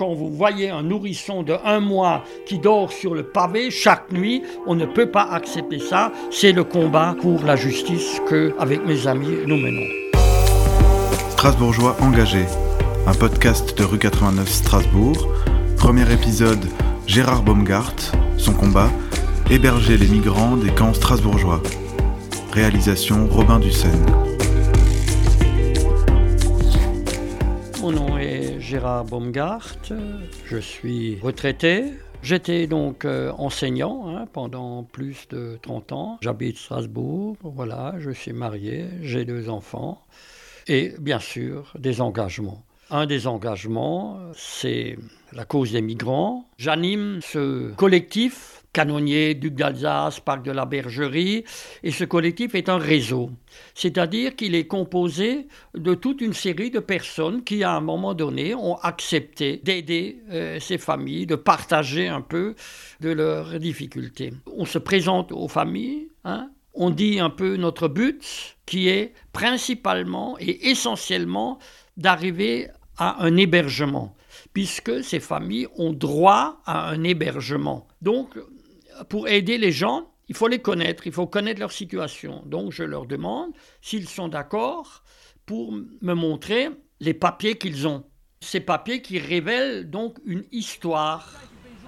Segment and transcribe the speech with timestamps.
[0.00, 4.42] quand vous voyez un nourrisson de un mois qui dort sur le pavé chaque nuit,
[4.66, 6.10] on ne peut pas accepter ça.
[6.30, 9.86] C'est le combat pour la justice que, avec mes amis, nous menons.
[11.32, 12.46] Strasbourgeois engagé,
[13.06, 15.28] un podcast de rue 89 Strasbourg.
[15.76, 16.64] Premier épisode,
[17.06, 17.96] Gérard Baumgart,
[18.38, 18.88] son combat,
[19.50, 21.62] héberger les migrants des camps strasbourgeois.
[22.54, 24.29] Réalisation Robin Dussen.
[27.80, 29.74] Mon nom est Gérard Baumgart,
[30.44, 31.94] je suis retraité.
[32.22, 36.18] J'étais donc euh, enseignant hein, pendant plus de 30 ans.
[36.20, 40.02] J'habite Strasbourg, voilà, je suis marié, j'ai deux enfants
[40.66, 42.62] et bien sûr des engagements.
[42.90, 44.98] Un des engagements, c'est
[45.32, 46.44] la cause des migrants.
[46.58, 51.44] J'anime ce collectif canonnier, duc d'Alsace, parc de la Bergerie,
[51.82, 53.30] et ce collectif est un réseau.
[53.74, 58.54] C'est-à-dire qu'il est composé de toute une série de personnes qui, à un moment donné,
[58.54, 62.54] ont accepté d'aider euh, ces familles, de partager un peu
[63.00, 64.32] de leurs difficultés.
[64.56, 70.36] On se présente aux familles, hein, on dit un peu notre but, qui est principalement
[70.38, 71.58] et essentiellement
[71.96, 74.14] d'arriver à un hébergement,
[74.52, 77.88] puisque ces familles ont droit à un hébergement.
[78.02, 78.38] Donc,
[79.08, 82.42] pour aider les gens, il faut les connaître, il faut connaître leur situation.
[82.46, 85.02] Donc je leur demande s'ils sont d'accord
[85.44, 88.04] pour me montrer les papiers qu'ils ont.
[88.40, 91.32] Ces papiers qui révèlent donc une histoire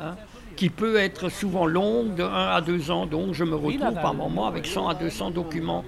[0.01, 0.17] hein,
[0.57, 3.07] qui peut être souvent longue, de 1 à 2 ans.
[3.07, 5.85] Donc je me retrouve par moment avec 100 à 200 documents.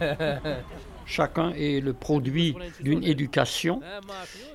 [1.06, 3.80] Chacun est le produit d'une éducation.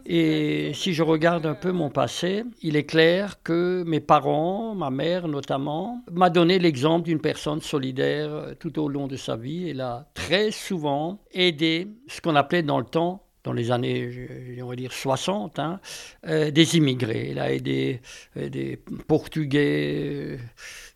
[0.06, 4.90] Et si je regarde un peu mon passé, il est clair que mes parents, ma
[4.90, 9.70] mère notamment, m'a donné l'exemple d'une personne solidaire tout au long de sa vie.
[9.70, 14.68] Elle a très souvent aidé ce qu'on appelait dans le temps dans les années, on
[14.68, 15.80] va dire 60, hein,
[16.28, 17.30] euh, des immigrés.
[17.32, 18.02] Elle a aidé
[18.38, 20.38] euh, des Portugais,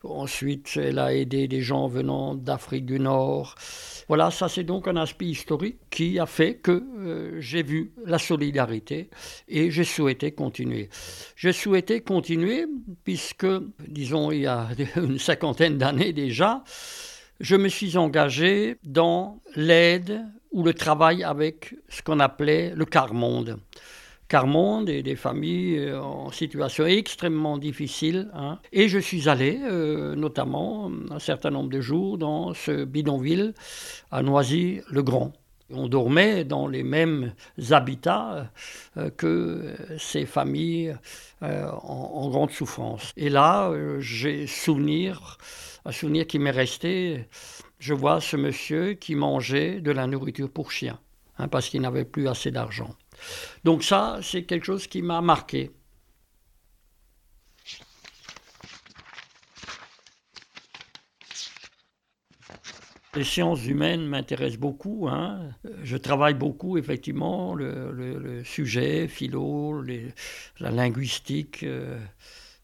[0.07, 3.55] ensuite elle a aidé des gens venant d'Afrique du Nord.
[4.07, 8.19] Voilà, ça c'est donc un aspect historique qui a fait que euh, j'ai vu la
[8.19, 9.09] solidarité
[9.47, 10.89] et j'ai souhaité continuer.
[11.35, 12.67] J'ai souhaité continuer
[13.03, 13.47] puisque,
[13.87, 16.63] disons, il y a une cinquantaine d'années déjà,
[17.39, 23.59] je me suis engagé dans l'aide ou le travail avec ce qu'on appelait le quart-monde.
[24.27, 28.29] Carmonde et des familles euh, en situation extrêmement difficile.
[28.33, 28.59] Hein.
[28.71, 33.53] Et je suis allé, euh, notamment, un certain nombre de jours dans ce bidonville
[34.11, 35.33] à Noisy-le-Grand.
[35.71, 37.33] On dormait dans les mêmes
[37.71, 38.51] habitats
[38.97, 40.95] euh, que ces familles
[41.41, 43.11] en, grande souffrance.
[43.17, 45.37] Et là, j'ai souvenir,
[45.85, 47.25] un souvenir qui m'est resté.
[47.77, 50.97] Je vois ce monsieur qui mangeait de la nourriture pour chien,
[51.37, 52.95] hein, parce qu'il n'avait plus assez d'argent.
[53.63, 55.71] Donc ça, c'est quelque chose qui m'a marqué.
[63.15, 65.07] Les sciences humaines m'intéressent beaucoup.
[65.09, 65.51] Hein.
[65.83, 69.81] Je travaille beaucoup, effectivement, le, sujet, philo,
[70.59, 71.63] la linguistique.
[71.63, 71.97] Euh,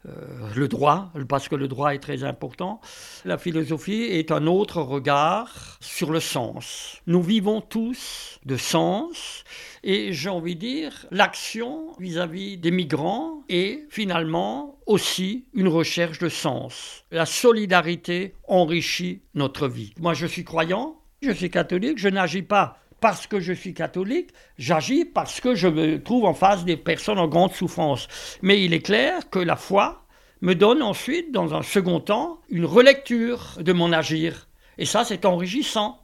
[0.08, 2.82] euh, le droit, parce que le droit est très important.
[3.24, 7.00] La philosophie est un autre regard sur le sens.
[7.06, 9.44] Nous vivons tous de sens
[9.84, 16.30] et j'ai envie de dire l'action vis-à-vis des migrants est finalement aussi une recherche de
[16.30, 17.06] sens.
[17.12, 19.94] La solidarité enrichit notre vie.
[20.00, 24.30] Moi je suis croyant, je suis catholique, je n'agis pas parce que je suis catholique,
[24.58, 28.08] j'agis parce que je me trouve en face des personnes en grande souffrance.
[28.42, 30.06] Mais il est clair que la foi
[30.42, 34.48] me donne ensuite, dans un second temps, une relecture de mon agir.
[34.78, 36.01] Et ça, c'est enrichissant.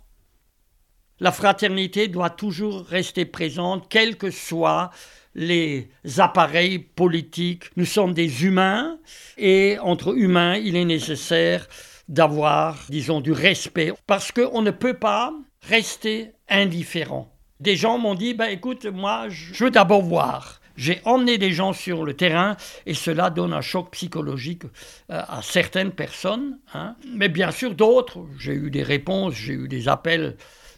[1.19, 4.91] La fraternité doit toujours rester présente, quels que soient
[5.33, 7.66] les appareils politiques.
[7.75, 9.00] Nous sommes des humains
[9.38, 11.67] et entre humains, il est nécessaire
[12.07, 17.31] d'avoir, disons, du respect parce qu'on ne peut pas rester indifférent.
[17.59, 20.62] Des gens m'ont dit, bah, écoute, moi, je veux d'abord voir.
[20.75, 22.56] J'ai emmené des gens sur le terrain
[22.86, 24.63] et cela donne un choc psychologique
[25.09, 26.59] euh, à certaines personnes.
[26.75, 26.95] Hein.
[27.15, 30.38] Mais bien sûr, d'autres, j'ai eu des réponses, j'ai eu des appels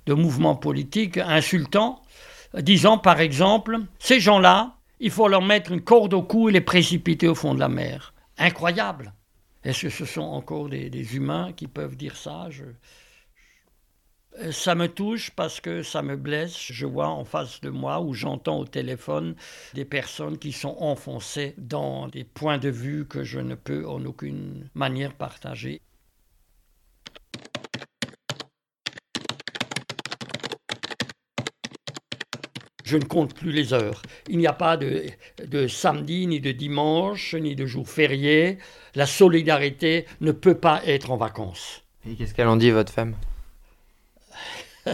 [0.09, 2.01] de mouvements politiques insultants,
[2.55, 6.61] disant par exemple, ces gens-là, il faut leur mettre une corde au cou et les
[6.61, 8.15] précipiter au fond de la mer.
[8.39, 9.13] Incroyable.
[9.63, 12.47] Est-ce que ce sont encore des, humains qui peuvent dire ça?
[14.51, 16.57] Ça me touche parce que ça me blesse.
[16.57, 19.35] Je vois en face de moi ou j'entends au téléphone
[19.75, 24.03] des personnes qui sont enfoncées dans des points de vue que je ne peux en
[24.05, 25.81] aucune manière partager.
[32.89, 34.01] Je ne compte plus les heures.
[34.27, 35.03] Il n'y a pas de,
[35.45, 38.57] de, samedi, ni de dimanche, ni de jour férié.
[38.95, 41.83] La solidarité ne peut pas être en vacances.
[42.09, 43.15] Et qu'est-ce qu'elle en dit, votre femme?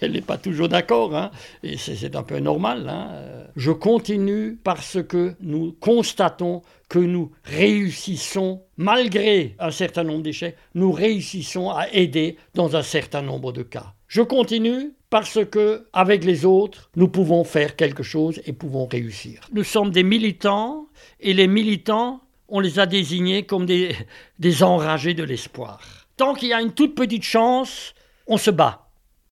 [0.00, 1.30] Elle n'est pas toujours d'accord, hein,
[1.62, 2.88] et c'est un peu normal.
[2.88, 3.48] Hein.
[3.56, 10.92] Je continue parce que nous constatons que nous réussissons, malgré un certain nombre d'échecs, nous
[10.92, 13.94] réussissons à aider dans un certain nombre de cas.
[14.08, 19.42] Je continue parce que, avec les autres, nous pouvons faire quelque chose et pouvons réussir.
[19.52, 20.86] Nous sommes des militants,
[21.20, 23.94] et les militants, on les a désignés comme des,
[24.38, 25.80] des enragés de l'espoir.
[26.16, 27.94] Tant qu'il y a une toute petite chance,
[28.26, 28.87] on se bat.